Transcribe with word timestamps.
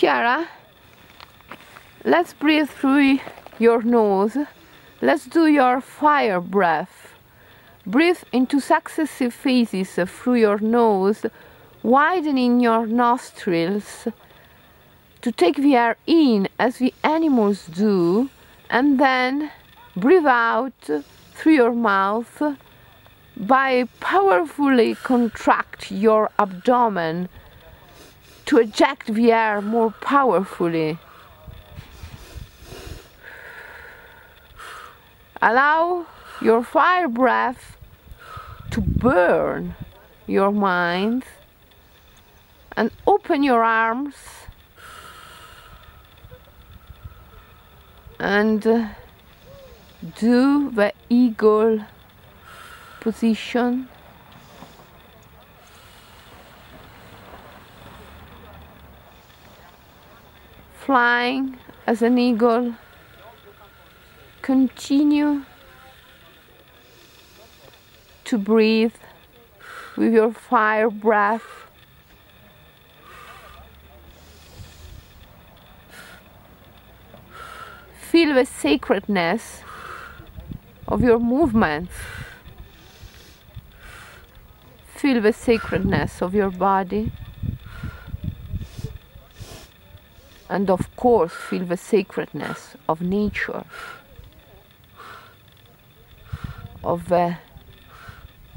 Chiara, 0.00 0.48
let's 2.06 2.32
breathe 2.32 2.70
through 2.70 3.18
your 3.58 3.82
nose. 3.82 4.34
Let's 5.02 5.26
do 5.26 5.46
your 5.46 5.82
fire 5.82 6.40
breath. 6.40 7.12
Breathe 7.84 8.22
into 8.32 8.60
successive 8.60 9.34
phases 9.34 9.98
through 10.06 10.36
your 10.36 10.58
nose, 10.58 11.26
widening 11.82 12.60
your 12.60 12.86
nostrils 12.86 14.08
to 15.20 15.32
take 15.32 15.56
the 15.56 15.76
air 15.76 15.98
in 16.06 16.48
as 16.58 16.78
the 16.78 16.94
animals 17.04 17.66
do, 17.66 18.30
and 18.70 18.98
then 18.98 19.50
breathe 19.94 20.24
out 20.24 20.88
through 21.34 21.52
your 21.52 21.74
mouth 21.74 22.42
by 23.36 23.84
powerfully 24.00 24.94
contract 24.94 25.90
your 25.90 26.30
abdomen 26.38 27.28
to 28.50 28.58
eject 28.58 29.14
the 29.14 29.30
air 29.30 29.60
more 29.60 29.92
powerfully. 30.00 30.98
Allow 35.40 36.06
your 36.42 36.64
fire 36.64 37.06
breath 37.06 37.76
to 38.72 38.80
burn 38.80 39.76
your 40.26 40.50
mind 40.50 41.22
and 42.76 42.90
open 43.06 43.44
your 43.44 43.62
arms 43.62 44.16
and 48.18 48.66
uh, 48.66 48.88
do 50.18 50.72
the 50.72 50.92
eagle 51.08 51.86
position 52.98 53.88
flying 60.84 61.58
as 61.86 62.02
an 62.02 62.18
eagle. 62.18 62.74
Continue 64.42 65.44
to 68.24 68.38
breathe 68.38 68.94
with 69.96 70.12
your 70.12 70.32
fire 70.32 70.90
breath. 70.90 71.42
Feel 78.00 78.34
the 78.34 78.46
sacredness 78.46 79.62
of 80.88 81.02
your 81.02 81.18
movements. 81.18 81.92
Feel 84.96 85.20
the 85.20 85.32
sacredness 85.32 86.20
of 86.20 86.34
your 86.34 86.50
body 86.50 87.12
and 90.50 90.68
of 90.68 90.94
course 90.96 91.32
feel 91.32 91.64
the 91.64 91.76
sacredness 91.76 92.76
of 92.88 93.00
nature. 93.00 93.64
Of 96.82 97.08
the 97.08 97.36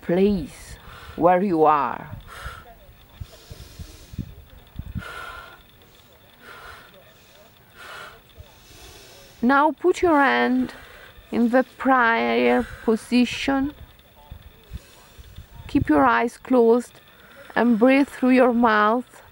place 0.00 0.76
where 1.16 1.42
you 1.42 1.64
are. 1.64 2.16
Now 9.42 9.72
put 9.72 10.02
your 10.02 10.20
hand 10.20 10.74
in 11.32 11.48
the 11.48 11.64
prayer 11.76 12.66
position. 12.84 13.72
Keep 15.66 15.88
your 15.88 16.04
eyes 16.04 16.36
closed 16.36 17.00
and 17.56 17.78
breathe 17.78 18.08
through 18.08 18.30
your 18.30 18.52
mouth 18.52 19.22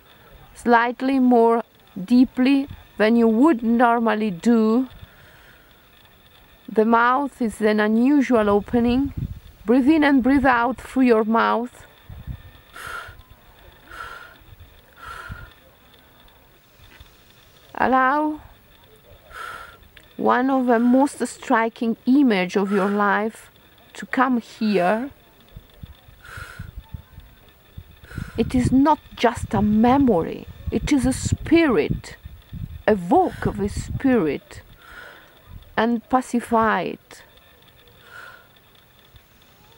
slightly 0.54 1.20
more 1.20 1.62
deeply 2.04 2.68
than 2.96 3.16
you 3.16 3.28
would 3.28 3.62
normally 3.62 4.30
do. 4.30 4.88
The 6.70 6.84
mouth 6.84 7.41
is 7.41 7.60
an 7.60 7.80
unusual 7.80 8.48
opening. 8.50 9.14
Breathe 9.64 9.88
in 9.88 10.04
and 10.04 10.22
breathe 10.22 10.47
out 10.47 10.78
through 10.78 11.03
your 11.03 11.25
mouth. 11.25 11.86
Allow 17.75 18.41
one 20.16 20.50
of 20.50 20.66
the 20.66 20.80
most 20.80 21.25
striking 21.26 21.97
image 22.06 22.56
of 22.56 22.72
your 22.72 22.88
life 22.88 23.50
to 23.94 24.04
come 24.06 24.41
here. 24.41 25.10
It 28.36 28.54
is 28.54 28.72
not 28.72 28.98
just 29.16 29.54
a 29.54 29.62
memory 29.62 30.47
it 30.70 30.92
is 30.92 31.06
a 31.06 31.12
spirit. 31.12 32.16
Evoke 32.86 33.46
a 33.46 33.68
spirit 33.68 34.62
and 35.76 36.06
pacify 36.08 36.82
it 36.82 37.22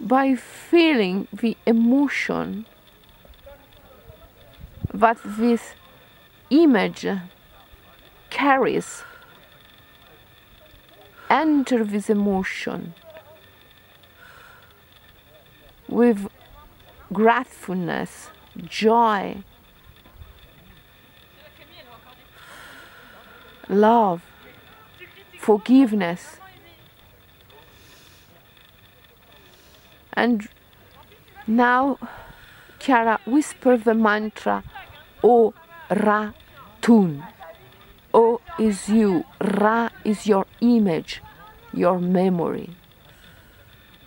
by 0.01 0.35
feeling 0.35 1.29
the 1.33 1.57
emotion 1.67 2.65
that 4.95 5.19
this 5.25 5.75
image 6.51 7.07
carries. 8.31 9.03
Enter 11.29 11.85
this 11.85 12.09
emotion 12.09 12.95
with 15.89 16.29
gratefulness, 17.13 18.31
joy, 18.65 19.43
love, 23.71 24.23
forgiveness. 25.39 26.37
And 30.13 30.49
now, 31.47 31.99
Chiara, 32.79 33.21
whisper 33.25 33.77
the 33.77 33.95
mantra 33.95 34.65
O 35.23 35.55
Ra 35.91 36.33
Tun. 36.81 37.25
O 38.13 38.41
is 38.59 38.89
you, 38.89 39.25
Ra 39.41 39.91
is 40.05 40.27
your 40.27 40.47
image, 40.61 41.23
your 41.73 42.01
memory. 42.01 42.77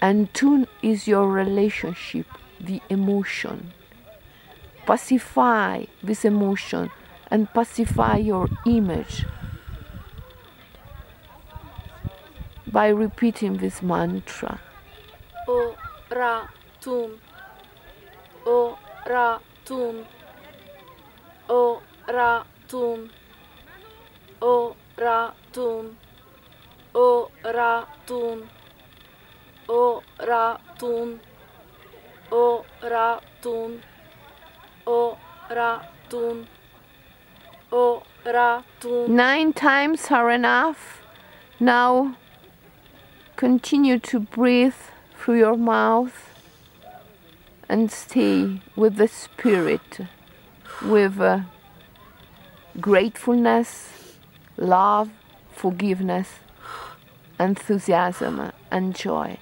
And 0.01 0.33
Tun 0.33 0.67
is 0.81 1.07
your 1.07 1.29
relationship, 1.29 2.27
the 2.59 2.81
emotion. 2.89 3.71
Pacify 4.85 5.85
this 6.03 6.25
emotion 6.25 6.91
and 7.31 7.51
pacify 7.53 8.17
your 8.17 8.49
image 8.65 9.25
by 12.73 12.87
repeating 12.87 13.57
this 13.57 13.83
mantra. 13.83 14.59
O 15.47 15.75
Ra 16.09 16.47
Tum. 16.81 17.19
O 18.47 18.77
Ra 19.07 19.39
Tum. 19.63 20.05
O 21.47 21.81
Ra 22.07 22.43
Tum. 22.67 23.09
O 24.41 24.75
Ra 24.97 25.33
Tum. 25.53 25.97
O 26.95 27.29
Ra 27.45 27.85
Tum. 28.07 28.49
O 29.69 30.01
Ra 30.27 30.57
Tum. 30.79 31.19
O 32.31 32.65
Ra 32.81 33.19
Tum. 33.41 33.79
O 34.87 35.17
Ra 35.51 35.81
Tum. 36.09 36.47
O 37.71 38.03
Ra 38.25 38.63
Tum. 38.79 39.15
Nine 39.15 39.53
times 39.53 40.09
are 40.09 40.31
enough. 40.31 41.03
Now 41.59 42.15
Continue 43.43 43.99
to 43.99 44.21
breathe 44.21 44.73
through 45.17 45.39
your 45.39 45.57
mouth 45.57 46.29
and 47.67 47.91
stay 47.91 48.61
with 48.73 48.95
the 48.95 49.09
spirit, 49.09 49.99
with 50.81 51.19
uh, 51.19 51.41
gratefulness, 52.79 54.15
love, 54.55 55.09
forgiveness, 55.51 56.29
enthusiasm, 57.37 58.53
and 58.71 58.95
joy. 58.95 59.37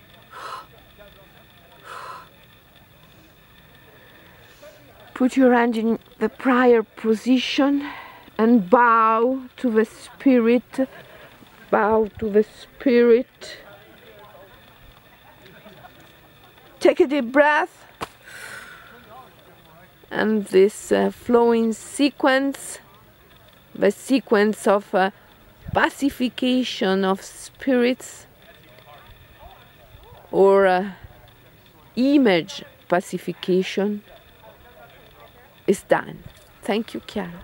Put 5.13 5.37
your 5.37 5.53
hand 5.53 5.77
in 5.77 5.99
the 6.17 6.29
prayer 6.29 6.81
position 6.81 7.87
and 8.39 8.67
bow 8.67 9.43
to 9.57 9.69
the 9.69 9.85
spirit, 9.85 10.89
bow 11.69 12.09
to 12.17 12.31
the 12.31 12.43
spirit. 12.43 13.57
Take 16.81 16.99
a 16.99 17.05
deep 17.07 17.31
breath. 17.31 17.85
And 20.09 20.45
this 20.47 20.91
uh, 20.91 21.11
flowing 21.11 21.73
sequence, 21.73 22.79
the 23.73 23.91
sequence 23.91 24.67
of 24.67 24.93
uh, 24.93 25.11
pacification 25.73 27.05
of 27.05 27.21
spirits 27.21 28.25
or 30.31 30.65
uh, 30.65 30.91
image 31.95 32.63
pacification 32.89 34.01
is 35.67 35.83
done. 35.83 36.23
Thank 36.63 36.95
you, 36.95 37.01
Chiara. 37.05 37.43